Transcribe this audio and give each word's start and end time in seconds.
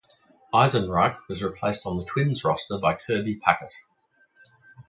Eisenreich 0.51 1.15
was 1.29 1.43
replaced 1.43 1.85
on 1.85 1.95
the 1.95 2.03
Twins 2.03 2.43
roster 2.43 2.79
by 2.79 2.95
Kirby 2.95 3.39
Puckett. 3.39 3.81